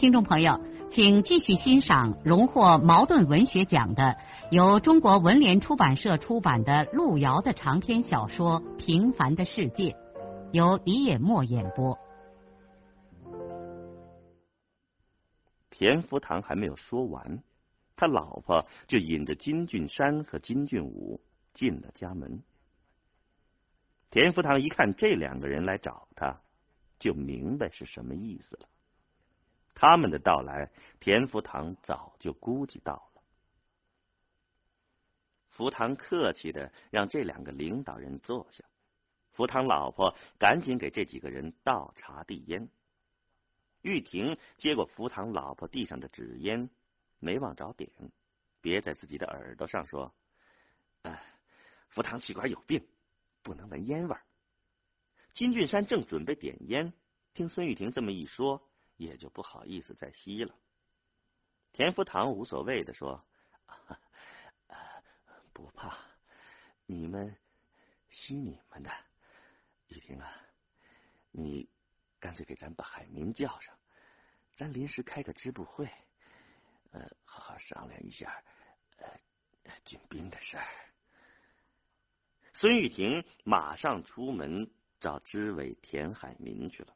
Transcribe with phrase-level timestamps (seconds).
[0.00, 4.16] 听众朋友，请继续欣赏荣获茅盾文学奖的、
[4.50, 9.90] 由中国文联出版社出版的路遥的长篇小说《平凡的世界》，
[10.52, 11.98] 由李野墨演播。
[15.68, 17.42] 田福堂还没有说完，
[17.94, 21.20] 他老婆就引着金俊山和金俊武
[21.52, 22.40] 进了家门。
[24.08, 26.40] 田福堂一看这两个人来找他，
[26.98, 28.66] 就明白是什么意思了。
[29.80, 33.22] 他们的到来，田福堂早就估计到了。
[35.48, 38.62] 福堂客气的让这两个领导人坐下，
[39.30, 42.68] 福堂老婆赶紧给这几个人倒茶递烟。
[43.80, 46.68] 玉婷接过福堂老婆递上的纸烟，
[47.18, 47.90] 没往着点，
[48.60, 50.14] 别在自己的耳朵上说
[51.04, 51.22] ：“哎，
[51.88, 52.86] 福堂气管有病，
[53.42, 54.14] 不能闻烟味。”
[55.32, 56.92] 金俊山正准备点烟，
[57.32, 58.62] 听孙玉婷这么一说。
[59.00, 60.54] 也就不好意思再吸了。
[61.72, 63.24] 田福堂无所谓的说
[65.54, 65.96] ：“不怕，
[66.84, 67.34] 你们
[68.10, 68.90] 吸你们的。
[69.86, 70.30] 玉婷啊，
[71.30, 71.66] 你
[72.18, 73.74] 干脆给咱把海明叫上，
[74.54, 75.90] 咱临时开个支部会，
[76.92, 78.44] 呃，好好商量一下
[78.98, 80.68] 呃军兵的事儿。”
[82.52, 84.70] 孙玉婷马上出门
[85.00, 86.94] 找支委田海民去了。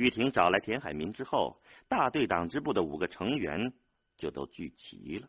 [0.00, 3.70] 玉婷找来田海民之后，大队党支部的五个成员
[4.16, 5.28] 就都聚齐了。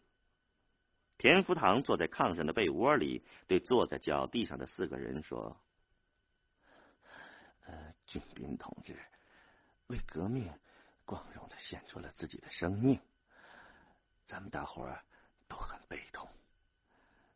[1.17, 5.61] 田福堂坐在炕上的被窝里，对坐在脚地上的四个人说
[7.67, 8.97] ：“呃，俊斌同志
[9.87, 10.49] 为革命
[11.03, 12.97] 光荣的献出了自己的生命，
[14.25, 15.03] 咱们大伙儿
[15.49, 16.25] 都很悲痛。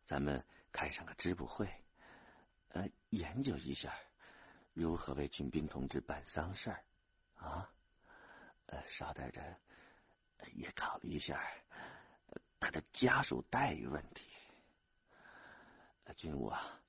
[0.06, 1.68] 咱们开上个支部会，
[2.70, 3.94] 呃，研究一下
[4.74, 6.82] 如何为俊斌同志办丧事儿。”
[7.46, 7.70] 啊，
[8.68, 9.42] 呃，捎带着
[10.54, 11.42] 也考虑一下
[12.60, 14.32] 他的家属待遇问题。
[16.18, 16.80] 军武啊，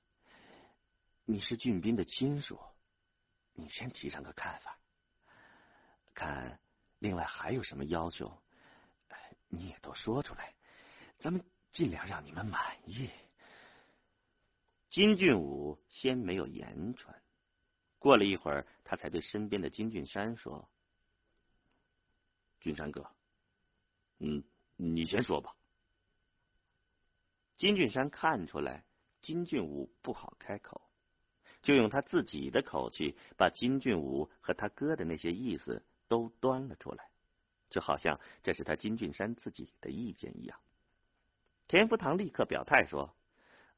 [1.25, 2.61] 你是俊斌的亲属，
[3.55, 4.79] 你先提上个看法。
[6.15, 6.61] 看，
[6.99, 8.43] 另外还有什么要求，
[9.49, 10.55] 你也都说出来，
[11.19, 13.11] 咱们尽量让你们满意。
[14.91, 17.23] 金俊武先没有言传。
[17.99, 20.69] 过了一会儿，他才对身边的金俊山说
[22.61, 23.11] ：“俊山哥，
[24.19, 24.45] 嗯，
[24.77, 25.55] 你先说吧。”
[27.57, 28.85] 金俊山看出来
[29.23, 30.81] 金俊武不好开口，
[31.63, 37.11] 就用他自己的口气把金俊武和他哥的那些意思都端了出来，
[37.71, 40.61] 就好像这是他金俊山自己的意见一样。
[41.67, 43.17] 田福堂立刻表态说：“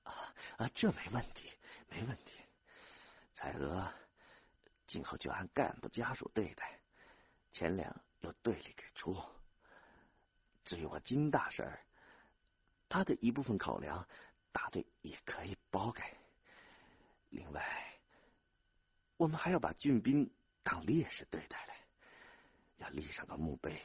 [0.02, 1.48] 啊啊，这没问题，
[1.88, 2.40] 没问题，
[3.32, 3.88] 彩娥。”
[4.88, 6.80] 今后就按干部家属对待，
[7.52, 9.14] 钱粮由队里给出。
[10.64, 11.78] 至于我金大婶儿，
[12.88, 14.08] 他的一部分口粮，
[14.50, 16.02] 大队也可以包给。
[17.28, 17.62] 另外，
[19.18, 20.28] 我们还要把俊斌
[20.62, 21.74] 当烈士对待嘞，
[22.78, 23.78] 要立上个墓碑，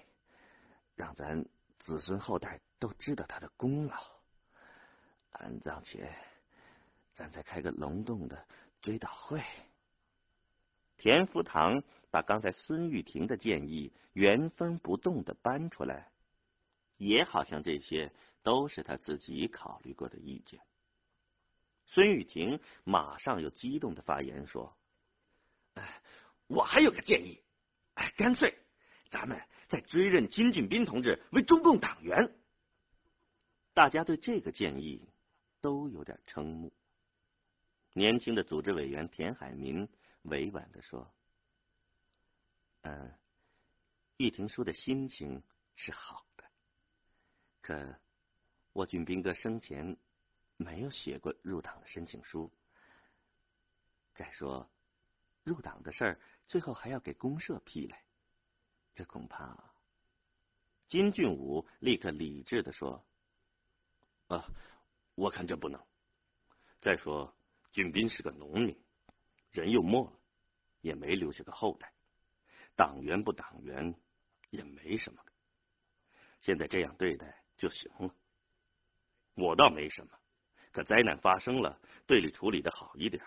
[0.95, 1.45] 让咱
[1.79, 4.01] 子孙后代都知道他的功劳。
[5.31, 6.15] 安葬前，
[7.13, 8.47] 咱再开个隆重的
[8.81, 9.43] 追悼会。
[11.03, 16.09] 田福堂把刚才孙玉婷的建议原封不动的搬出来，
[16.95, 18.09] 也好像这些
[18.41, 20.61] 都是他自己考虑过的意见。
[21.87, 24.73] 孙玉婷马上又激动的发言说
[25.75, 26.01] ：“哎，
[26.47, 27.43] 我还有个建议，
[27.95, 28.57] 哎，干脆
[29.09, 29.37] 咱们
[29.67, 32.33] 再追认金俊斌同志为中共党员。”
[33.75, 35.05] 大家对这个建议
[35.59, 36.71] 都有点瞠目。
[37.91, 39.85] 年轻的组织委员田海民。
[40.23, 41.13] 委婉的说
[42.83, 43.17] ：“嗯，
[44.17, 45.41] 玉婷叔的心情
[45.75, 46.43] 是好的，
[47.61, 47.99] 可
[48.73, 49.97] 我俊斌哥生前
[50.57, 52.51] 没有写过入党的申请书。
[54.13, 54.69] 再说，
[55.43, 58.03] 入党的事儿最后还要给公社批来，
[58.93, 59.71] 这恐怕……”
[60.87, 63.03] 金俊武立刻理智的说
[64.27, 64.45] ：“啊，
[65.15, 65.83] 我看这不能。
[66.81, 67.35] 再说，
[67.71, 68.77] 俊斌是个农民。”
[69.53, 70.11] 人又没了，
[70.81, 71.93] 也没留下个后代。
[72.75, 73.95] 党员不党员，
[74.49, 75.23] 也没什么。
[76.41, 78.13] 现在这样对待就行了。
[79.35, 80.19] 我倒没什么，
[80.71, 83.23] 可灾难发生了，队里处理的好一点，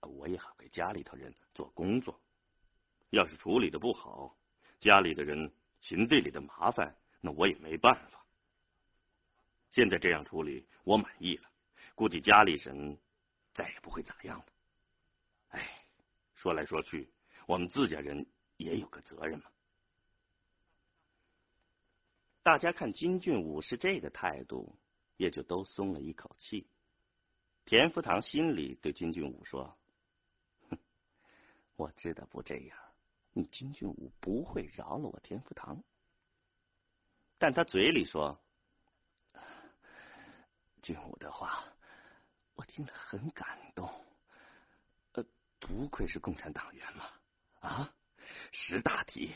[0.00, 2.20] 我也好给家里头人做工作。
[3.10, 4.36] 要是处理的不好，
[4.80, 8.26] 家里的人寻队里的麻烦，那我也没办法。
[9.70, 11.48] 现在这样处理，我满意了，
[11.94, 12.98] 估计家里人
[13.54, 14.46] 再也不会咋样了。
[16.42, 17.08] 说来说去，
[17.46, 19.44] 我们自家人也有个责任嘛。
[22.42, 24.76] 大家看金俊武是这个态度，
[25.16, 26.66] 也就都松了一口气。
[27.64, 29.78] 田福堂心里对金俊武说
[30.68, 30.78] ：“哼，
[31.76, 32.76] 我知道不这样，
[33.30, 35.80] 你金俊武不会饶了我田福堂。”
[37.38, 38.36] 但他嘴里说
[40.82, 41.62] ：“俊武的话，
[42.54, 43.88] 我听得很感动。
[45.62, 47.08] 不愧是共产党员嘛，
[47.60, 47.94] 啊，
[48.50, 49.32] 识大体，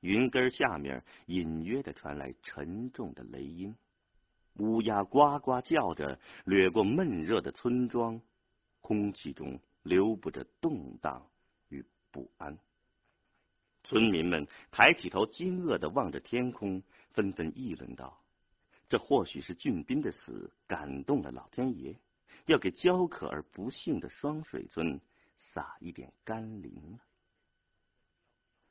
[0.00, 3.76] 云根下面隐约的传来沉重的雷音，
[4.54, 8.20] 乌鸦呱呱叫着掠过闷热的村庄，
[8.86, 11.28] 空气中流布着动荡
[11.70, 12.56] 与不安。
[13.82, 16.80] 村民们抬起头，惊愕的望着天空，
[17.10, 18.22] 纷纷议论道
[18.88, 21.96] ：“这或许是俊斌的死感动了老天爷。”
[22.46, 25.00] 要给焦渴而不幸的双水村
[25.36, 27.00] 撒一点甘霖了。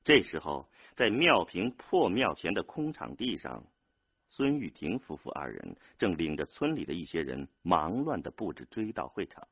[0.05, 3.65] 这时候，在庙坪破庙前的空场地上，
[4.29, 9.45] 孙玉婷夫妇二人正领着村里的一些人忙乱的布置追悼会场。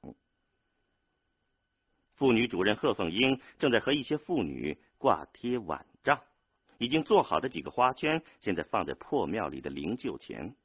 [2.15, 6.19] 妇女主任贺凤英正在和一些妇女挂贴挽帐，
[6.77, 10.55] 已经做好的几个花圈现在放在破庙里的灵柩前。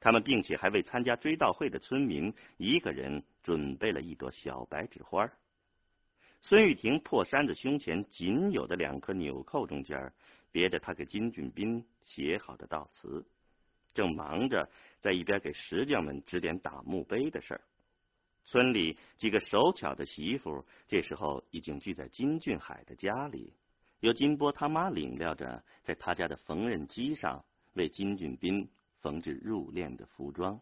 [0.00, 5.30] 他们并且还为参加追悼会的村民一个人准备了一朵小白纸花。
[6.40, 10.12] 孙玉婷破衫子胸前仅有的两颗纽扣中间
[10.50, 13.24] 别着他给金俊斌写好的悼词，
[13.94, 17.60] 正忙着在一边给石匠们指点打墓碑的事儿。
[18.44, 23.52] 村里几个手巧的媳妇这时候已经聚在金俊海的家里，
[24.00, 27.44] 由金波他妈领料着，在他家的缝纫机上
[27.74, 28.68] 为金俊斌。
[29.02, 30.60] 缝制入殓的服装，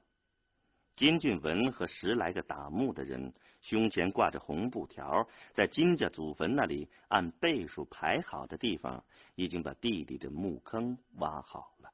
[0.96, 9.04] 金俊文和十来个打木的人胸前挂着红布条，在金家祖坟那里按倍数排好的地方，
[9.34, 11.92] 已经把地里的墓坑挖好了。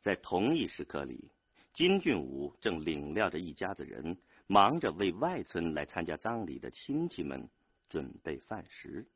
[0.00, 1.30] 在同一时刻里，
[1.74, 4.16] 金俊武正领料着一家子人，
[4.50, 7.48] 忙着为外村来参加葬礼的亲戚们
[7.88, 9.06] 准备饭食。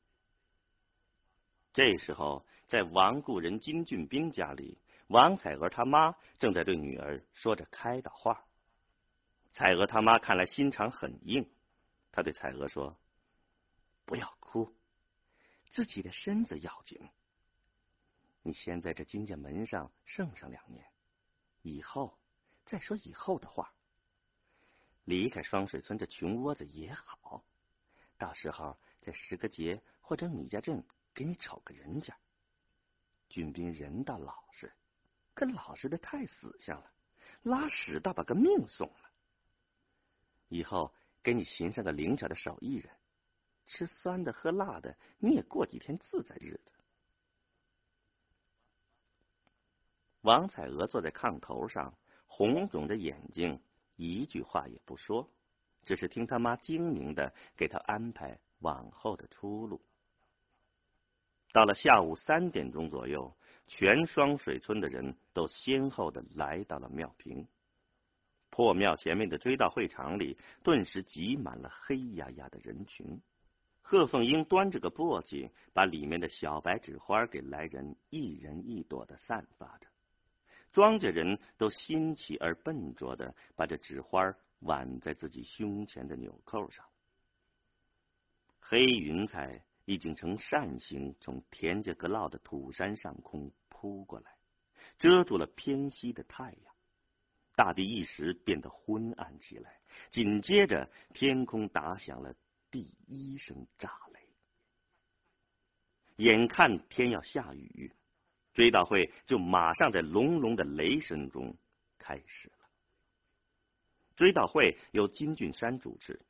[1.73, 4.79] 这时候，在王故人金俊斌家里。
[5.09, 8.47] 王彩娥他妈正在对女儿说着开导话，
[9.51, 11.51] 彩娥他妈看来心肠很硬，
[12.13, 12.97] 她对彩娥说
[14.07, 14.73] ：“不要哭，
[15.69, 17.11] 自己的身子要紧。
[18.43, 20.87] 你先在这金家门上剩上两年，
[21.63, 22.17] 以后
[22.65, 23.74] 再说以后的话。
[25.05, 27.45] 离开双水村这穷窝子也好，
[28.17, 32.17] 到时候在十个节或者米家镇给你瞅个人家。
[33.29, 34.73] 俊斌人倒老实。”
[35.35, 36.93] 可老实的太死相了，
[37.43, 39.11] 拉屎倒把个命送了。
[40.47, 40.95] 以后
[41.25, 42.89] 给你寻上个灵巧的手艺人，
[43.67, 46.73] 吃酸的喝辣的，你也过几天自在日子。
[50.21, 51.93] 王彩娥坐在炕头上，
[52.29, 53.61] 红肿着眼睛，
[53.97, 55.29] 一句话也不说，
[55.85, 59.81] 只是听他妈精明的给他安排往后的出路。
[61.53, 63.35] 到了下午三点钟左右。
[63.67, 67.49] 全双水村的人都先后的来到了庙坪，
[68.51, 73.19] 破庙前面的追悼会场里顿时挤满了黑压压的人群。
[73.81, 79.87] 贺凤英端着个簸箕，把里面的小白纸花给来人一人一朵的散发着。
[80.75, 86.85] 庄稼人都新奇而笨拙的把这纸花挽在自己胸前的纽扣上。
[88.59, 94.37] 黑云彩已经呈扇形从田家阁烙的土山上空扑过来，
[94.99, 96.75] 遮住了偏西的太阳。
[97.55, 102.35] 大地一时变得昏暗起来，紧接着天空打响了
[102.73, 104.21] 第一声炸雷。
[106.17, 107.93] 眼看天要下雨，
[108.55, 111.55] 追悼会就马上在隆隆的雷声中
[111.99, 112.55] 开始了。
[114.17, 116.21] 追悼会由金俊山主持，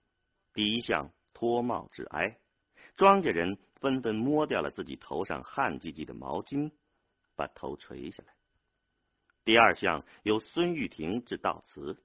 [0.54, 2.38] 第一项脱帽致哀，
[2.96, 6.70] 庄稼人纷纷摸掉了自己头上汗唧唧的毛巾，
[7.36, 8.34] 把头垂下来。
[9.44, 12.02] 第二项由孙玉婷致悼词，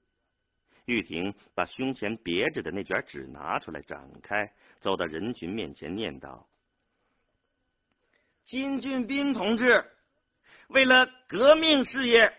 [0.84, 6.46] 玉婷把胸前别着的那卷纸拿出来展开，走到人群面前念道
[8.44, 9.90] ：“金俊斌同志，
[10.70, 12.32] 为了革命事业，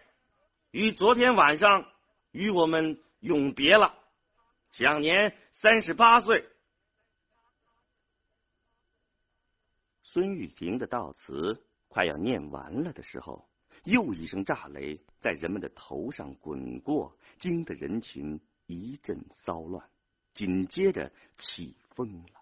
[0.72, 1.86] 于昨天晚上
[2.32, 3.94] 与我们永别了，
[4.72, 6.48] 享年三十八岁。”
[10.04, 13.48] 孙玉婷的悼词快要念完了的时候。
[13.86, 19.84] 又一声炸雷在人们的头上滚过，惊得人群一阵骚乱。
[20.36, 22.42] 紧接着起风了，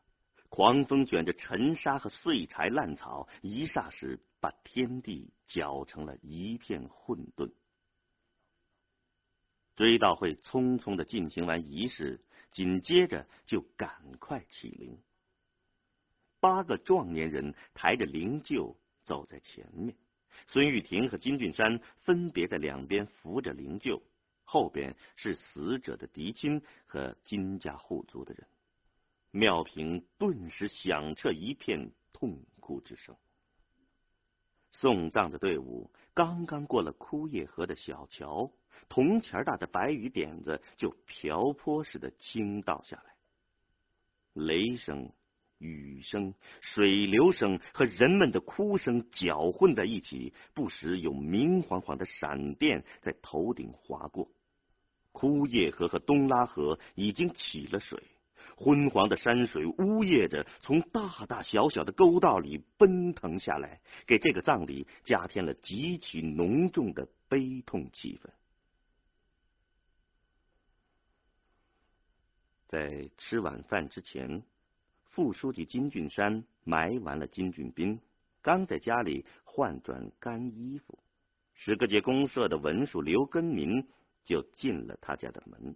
[0.49, 7.51] 狂风卷着尘沙和碎柴烂草，一霎时把天地搅成了一片混沌。
[9.75, 12.19] 追悼会匆匆的进行完仪式，
[12.51, 14.97] 紧接着就赶快起灵。
[16.41, 19.95] 八个壮年人抬着灵柩走在前面。
[20.47, 24.01] 孙玉婷和金俊山分别在两边扶着灵柩，
[24.43, 28.47] 后边是死者的嫡亲和金家户族的人。
[29.31, 33.15] 庙坪顿时响彻一片痛哭之声。
[34.71, 38.51] 送葬的队伍刚刚过了枯叶河的小桥，
[38.87, 43.13] 铜钱大的白雨点子就瓢泼似的倾倒下来，
[44.33, 45.11] 雷声。
[45.61, 54.31] 雨声、水流声和人们的哭声搅混在一起，不时有明晃晃的闪电在头顶划过。
[55.11, 58.01] 枯叶河和东拉河已经起了水，
[58.59, 68.29] 昏黄的山水呜咽着从大大小小的沟道里奔腾下来，给这个葬礼加添了极其浓重的悲痛气氛。
[72.67, 74.43] 在吃晚饭之前。
[75.11, 77.99] 副书记金俊山埋完了金俊斌，
[78.43, 80.99] 刚在家里换转干衣服，
[81.55, 83.85] 十个街公社的文书刘根民
[84.23, 85.75] 就进了他家的门。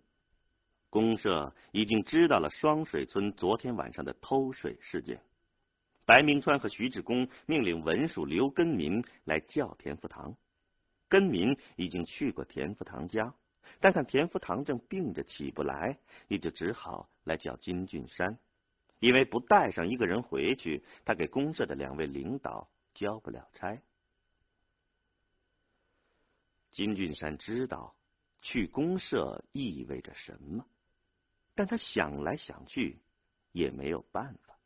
[0.94, 5.20] 公社已经知道了双水村昨天晚上的偷水事件，
[6.06, 10.38] 白明川和徐志公命令文书刘根民来叫田福堂。
[11.10, 13.34] 根民已经去过田福堂家，
[13.80, 15.98] 但看田福堂正病着起不来，
[16.28, 18.38] 也就只好来叫金俊山。
[19.00, 23.82] 因为不带上一个人回去，他给公社的两位领导交不了差。
[26.70, 27.96] 金俊山知道
[28.44, 30.64] 去公社意味着什么，
[31.55, 33.00] 但他想来想去
[33.51, 34.57] 也没有办法。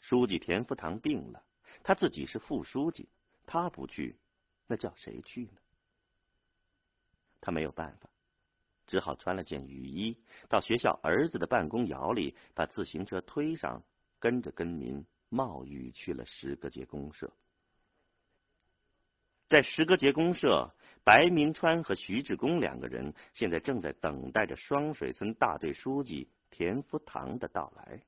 [0.00, 1.44] 书记田福堂病了，
[1.82, 3.08] 他自己是副书记，
[3.46, 4.18] 他不去，
[4.66, 5.60] 那叫谁去呢？
[7.40, 8.08] 他没有办法。
[8.86, 13.82] 只好穿了件雨衣，到学校儿子的办公窑里，把自行车推上，
[14.18, 17.32] 跟着跟民冒雨去了石阁街公社。
[19.48, 20.74] 在石阁街公社，
[21.04, 28.00] 白明川和徐志公两个人现在正在等待着双水村大队书记田福堂的到来。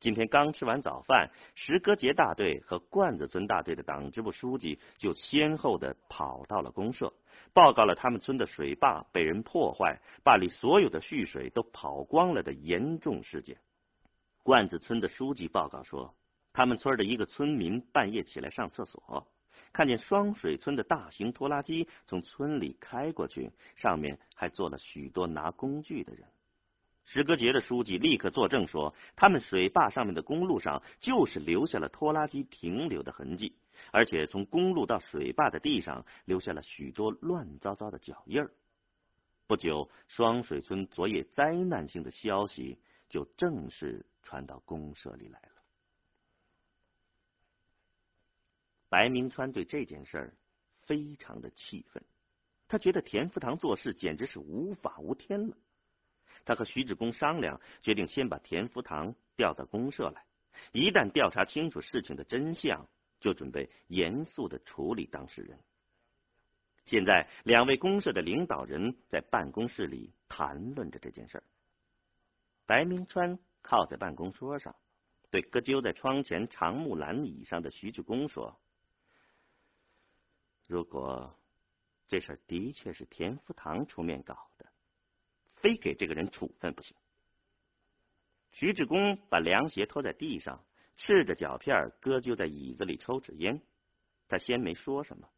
[0.00, 7.12] 今天刚吃完早饭，石阁节大队和罐子村大队的党支部书记就先后的跑到了公社，
[7.52, 13.58] 报告了他们村的水坝被人破坏，坝里所有的蓄水都跑光了的严重事件。
[14.42, 16.14] 罐子村的书记报告说，
[16.54, 19.28] 他们村的一个村民半夜起来上厕所，
[19.72, 26.26] 看见双水村的大型拖拉机从村里开过去，上面还坐了许多拿工具的人。
[27.04, 33.56] 石阁节的书记立刻作证说，他们水坝上面的公路上就是留下了拖拉机停留的痕迹，
[33.90, 38.52] 而且从公路到水坝的地上留下了许多乱糟糟的脚印儿。
[39.48, 45.59] 不久，双水村昨夜灾难性的消息就正式传到公社里来了。
[48.90, 50.34] 白明川对这件事儿
[50.82, 52.02] 非常的气愤，
[52.68, 55.56] 他觉得田福堂做事简直是无法无天了。
[56.44, 60.24] 他和徐志公商量，决定先把田福堂调到公社来。
[60.72, 62.86] 一旦调查清楚事情的真相，
[63.20, 65.58] 就准备严肃的处理当事人。
[66.86, 71.44] 现在，两位公社的领导人在办公室里谈论着这件事儿。
[72.66, 74.74] 白明川靠在办公桌上，
[75.30, 78.58] 对搁揪在窗前长木栏椅上的徐志公说
[80.70, 81.36] ：“如果
[82.06, 84.66] 这事的确是田福堂出面搞的，
[85.56, 86.96] 非给这个人处分不行。”
[88.52, 90.64] 徐志公把凉鞋拖在地上，
[90.96, 93.60] 赤着脚片搁就在椅子里抽纸烟。
[94.28, 95.28] 他先没说什么。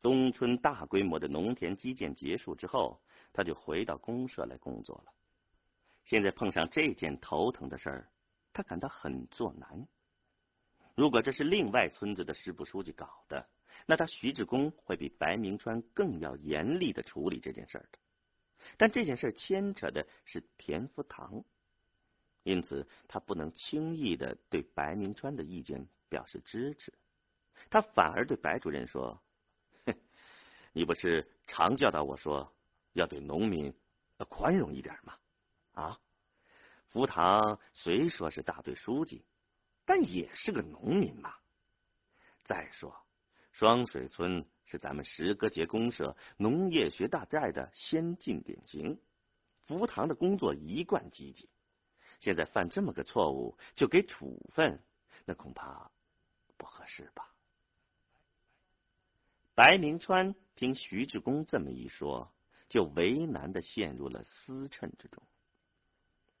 [0.00, 2.98] 冬春大规模的农田基建结束之后，
[3.30, 5.12] 他就回到公社来工作了。
[6.06, 8.08] 现在碰上这件头疼的事儿，
[8.54, 9.86] 他感到很作难。
[10.94, 13.46] 如果这是另外村子的支部书记搞的，
[13.86, 17.98] 那他徐志公会比白明川更要严厉的处理这件事的。
[18.76, 21.44] 但这件事牵扯的是田福堂。
[22.42, 26.92] 因此，他不能轻易的对白明川的意见表示支持，
[27.70, 29.18] 他反而对白主任说
[29.86, 29.94] ：“哼，
[30.72, 32.54] 你不是常教导我说
[32.92, 33.74] 要对农民
[34.28, 35.14] 宽容一点吗？
[35.72, 36.00] 啊，
[36.88, 39.24] 福堂虽说是大队书记，
[39.86, 41.34] 但也是个农民嘛。
[42.44, 43.03] 再说，
[43.54, 49.00] 双水村是咱们石歌节公社农业学大寨的先进典型，
[49.64, 51.48] 福堂的工作一贯积极。”
[52.18, 54.82] 现在犯这么个错误就给处分，
[55.24, 55.88] 那恐怕
[56.56, 57.32] 不合适吧？
[59.54, 62.34] 白明川听徐志公这么一说，
[62.68, 65.22] 就为难的陷入了思忖之中。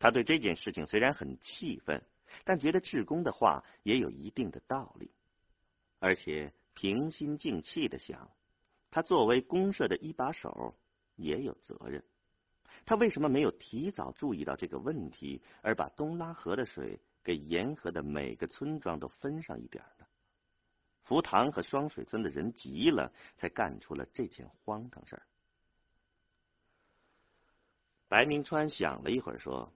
[0.00, 2.04] 他对这件事情虽然很气愤，
[2.42, 5.12] 但觉得志公的话也有一定的道理，
[6.00, 8.30] 而且平心静气的想，
[8.90, 10.76] 他作为公社的一把手，
[11.16, 12.04] 也有责任。
[12.84, 20.06] 他为什么没有提早注意到这个问题，而把东拉河的水给沿河的每个村庄都分上一点呢？
[21.04, 25.22] 福堂和双水村的人急了，才干出了这件荒唐事儿。
[28.08, 29.72] 白明川想了一会儿，说：“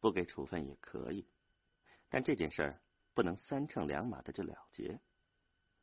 [0.00, 1.24] 不给处分也可以，
[2.08, 2.80] 但这件事儿
[3.14, 4.98] 不能三乘两码的就了结。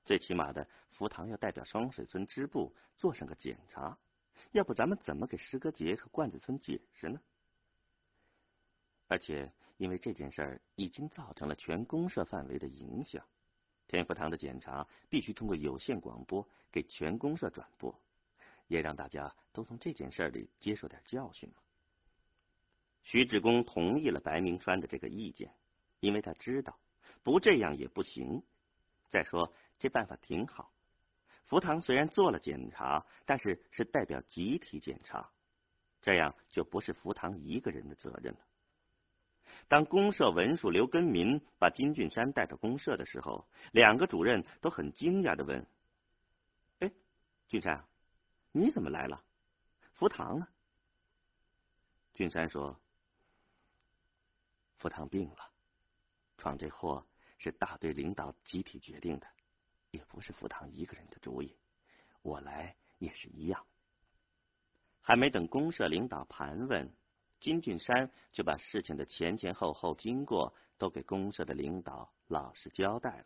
[0.06, 3.98] 最起码的，福堂要代表双水村支部做上个检查。”
[4.52, 7.20] 要不咱们怎么给石歌节和罐子村解释呢？
[9.08, 13.26] 而且因为这件事儿已经造成了全公社范围的影响，
[13.88, 18.00] 天福堂的检查必须通过有线广播给全公社转播，
[18.68, 21.56] 也让大家都从这件事儿里接受点教训嘛。
[23.02, 25.52] 徐志公同意了白明川的这个意见，
[26.00, 26.78] 因为他知道
[27.24, 28.44] 不这样也不行。
[29.10, 30.72] 再说这办法挺好。
[31.46, 35.30] 福堂虽然做了检查，但是是代表集体检查，
[36.02, 38.40] 这样就不是福堂一个人的责任了。
[39.68, 45.66] 当公社文书刘根民把金俊山带到公社的时候，两个主任都很惊讶的问
[46.80, 46.92] ：“哎，
[47.48, 47.86] 俊山，
[48.52, 49.24] 你怎么来了？
[49.92, 50.48] 福堂呢？”
[52.16, 52.80] 俊山说
[54.80, 55.52] ：“福堂病了，
[56.38, 57.06] 闯这祸
[57.38, 59.28] 是大队领导集体决定的。”
[59.94, 61.56] 也不是福堂一个人的主意，
[62.24, 63.64] 我来也是一样。
[65.02, 66.92] 还没等公社领导盘问，
[67.40, 73.26] 金俊山就把事情的前前后后经过都给公社的领导老实交代了。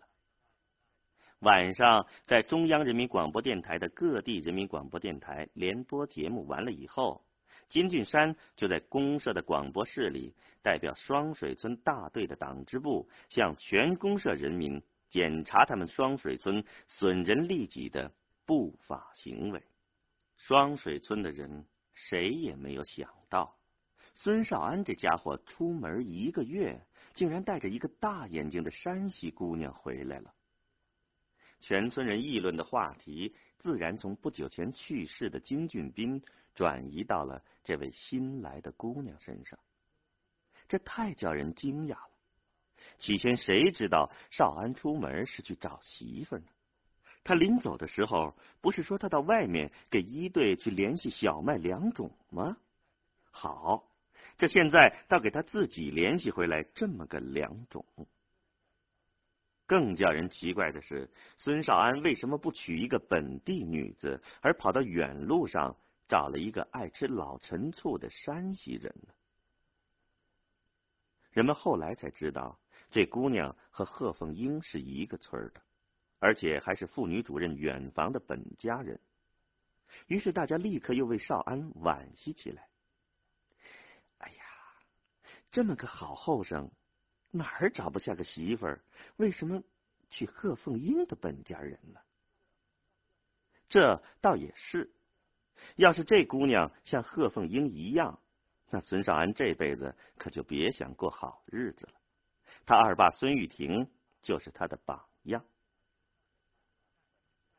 [1.39, 7.23] 晚上，在中央人民广播电台的各地人民广播电台联播节目完了以后，
[7.69, 14.83] 金俊山就在公社的广播室里，代表双水村大队的党支部向全公社人民。
[15.09, 18.11] 检查他们双水村损人利己的
[18.45, 19.63] 不法行为。
[20.35, 23.57] 双水村的人谁也没有想到，
[24.13, 26.79] 孙少安这家伙出门一个月，
[27.13, 30.33] 竟然带着一个大眼睛的山西姑娘回来了。
[31.59, 36.21] 全村人议论的话题，自然从不久前去世的金俊斌
[36.53, 39.57] 转移到了这位新来的姑娘身上。
[40.67, 42.16] 这太叫人惊讶了。
[42.97, 46.45] 起先谁知道少安出门是去找媳妇呢？
[47.23, 52.55] 他临走的时候不是说他到外面给一队去联系小麦良种吗？
[53.31, 53.91] 好，
[54.37, 57.85] 这现在倒给他自己联系回来这么个良种。
[59.65, 65.75] 更叫人奇怪的是，孙少安为什么不娶一个本地女子，而跑到远路上
[66.07, 69.13] 找了一个爱吃老陈醋的山西人呢？
[71.31, 72.57] 人们后来才知道。
[72.97, 75.61] 这姑娘和贺凤英是一个村的，
[76.17, 78.99] 而且还是妇女主任远房的本家人。
[80.07, 82.67] 于是大家立刻又为少安惋惜起来。
[84.17, 84.43] 哎呀，
[85.51, 86.71] 这么个好后生，
[87.29, 88.83] 哪儿找不下个媳妇儿？
[89.17, 89.61] 为什么
[90.09, 91.99] 娶贺凤英的本家人呢？
[93.69, 94.91] 这倒也是，
[95.75, 98.19] 要是这姑娘像贺凤英一样，
[98.71, 101.93] 那孙少安这辈子可就别想过好日子了。
[102.67, 103.89] 他二爸孙玉婷
[104.21, 105.43] 就是他的榜样。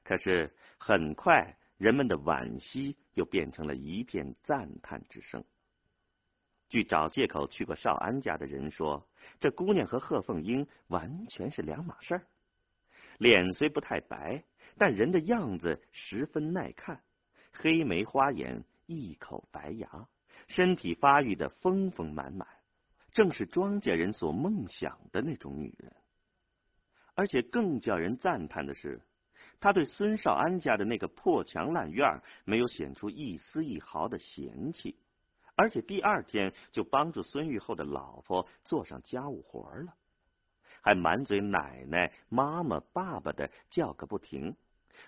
[0.05, 5.43] 可是很快，人们的惋惜又变成了一片赞叹之声。
[6.69, 9.09] 据找借口去过少安家的人说，
[9.41, 12.27] 这姑娘和贺凤英完全是两码事儿。
[13.17, 14.45] 脸虽不太白，
[14.77, 17.03] 但人的样子十分耐看，
[17.51, 20.07] 黑眉花眼，一口白牙，
[20.49, 22.47] 身体发育的丰丰满满，
[23.13, 25.93] 正是庄稼人所梦想的那种女人。
[27.15, 29.01] 而且更叫人赞叹的是，
[29.59, 34.97] 他对孙少安家的那个破墙烂院没有显出一丝一毫的嫌弃，
[35.57, 39.95] 而且第二天就帮助孙玉厚的老婆做上家务活了。
[40.81, 44.57] 还满嘴奶奶、妈妈、爸爸的叫个不停，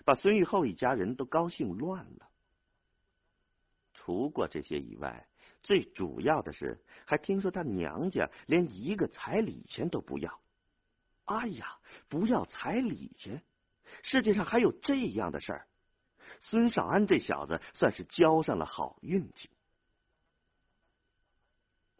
[0.03, 2.27] 把孙玉厚一家人都高兴乱了。
[3.93, 5.27] 除过这些以外，
[5.63, 10.39] 最主要的是，还听说他娘家连一个彩礼钱都不要。
[11.25, 11.77] 哎呀，
[12.09, 13.43] 不要彩礼钱，
[14.03, 15.67] 世界上还有这样的事儿！
[16.39, 19.49] 孙少安这小子算是交上了好运气。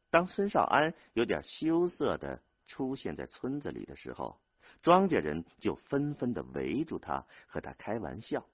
[0.10, 2.42] 当孙少安有点羞涩的。
[2.68, 4.40] 出现在村子里的时候，
[4.82, 8.48] 庄稼人就纷纷的围住他，和他开玩笑，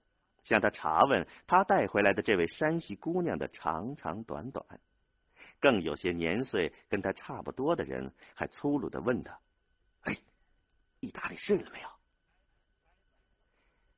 [0.43, 4.65] 向他查问他带回来的这位山西姑娘的长长短短。
[5.59, 9.37] 更有些年岁跟他差不多的人，还粗鲁的问他
[10.03, 10.17] ：“哎，
[10.99, 11.87] 意大利睡了没有？”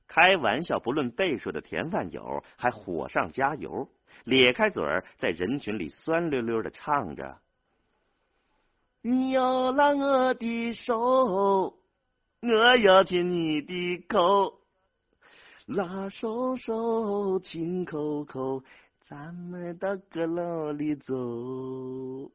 [0.08, 3.88] 开玩笑不论辈数的田饭友还火上加油，
[4.24, 7.39] 咧开嘴儿在人群里酸溜溜的唱着。
[9.02, 10.95] 你要拉我的手，
[12.41, 14.60] 我要亲你的口，
[15.67, 18.63] 拉手手亲口口，
[19.10, 22.32] 咱们到阁楼里走。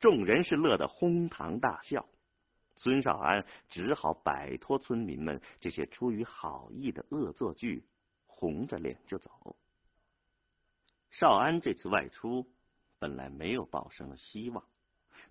[0.00, 2.04] 众人是乐得哄堂大笑，
[2.74, 7.84] 孙少安只好摆脱村民们这些出于好意的恶作剧，
[8.26, 9.54] 红着脸就走。
[11.12, 12.44] 少安这次外出
[12.98, 14.64] 本来没有抱什么希望。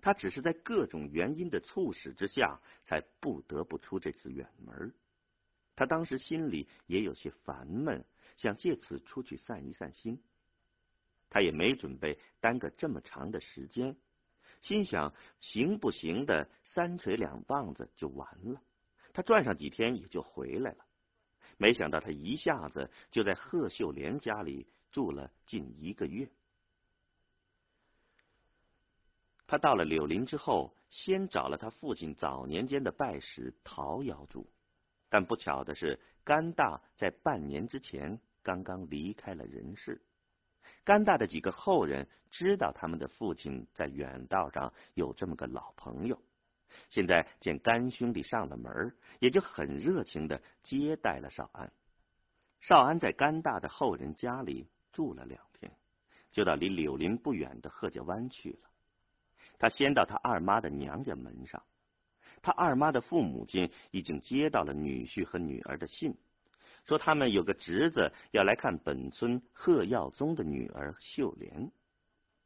[0.00, 4.94] 他只是在各种原因的促使之下，才不得不出这次远门。
[5.76, 8.02] 他当时心里也有些烦闷，
[8.38, 10.22] 想借此出去散一散心。
[11.28, 13.94] 他也没准备耽搁这么长的时间，
[14.62, 18.62] 心想行不行的三锤两棒子就完了。
[19.12, 20.86] 他转上几天也就回来了。
[21.58, 26.30] 没想到他一下子就在贺秀莲家里住了近一个月。
[29.46, 34.48] 他到了柳林之后，先找了他父亲早年间的拜师陶窑主，
[35.08, 40.00] 但不巧的是，甘大在半年之前刚刚离开了人世。
[40.82, 46.18] 甘大的几个后人知道他们的父亲在远道上有这么个老朋友，
[46.88, 51.70] 现在见干兄弟上了门，也就很热情的接待了少安。
[52.60, 55.70] 少安在甘大的后人家里住了两天，
[56.32, 58.70] 就到离柳林不远的贺家湾去了。
[59.58, 61.62] 他先到他二妈的娘家门上，
[62.40, 66.16] 他二妈的父母亲已经接到了女婿和女儿的信，
[66.84, 71.70] 说他们有个侄子要来看本村贺耀宗的女儿秀莲。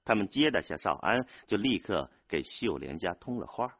[0.05, 3.79] 他们接待下少安，就立刻给秀莲家通了话。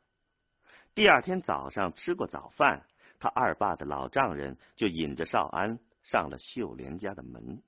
[0.95, 2.87] 第二天早上吃过早饭，
[3.19, 7.63] 他二爸的老丈人就引着少安上了秀莲家的门。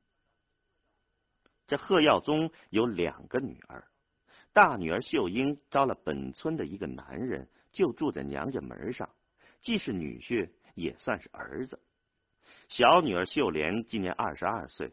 [1.66, 3.84] 这贺耀宗有两个女儿。
[4.52, 9.08] 大女儿秀英招了本村的一个男人，就住在娘家门上，
[9.62, 11.80] 既是女婿，也算是儿子。
[12.68, 14.92] 小女儿秀莲今年二十二岁，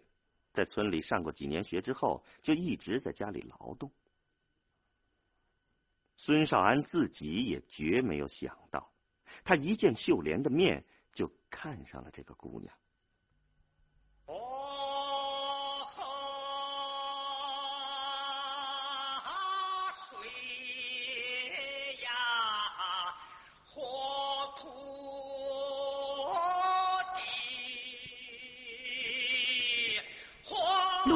[0.53, 3.91] 在村里上过几年学之后，就一直在家里劳动。
[6.17, 8.91] 孙少安自己也绝没有想到，
[9.43, 12.75] 他一见秀莲的面，就看上了这个姑娘。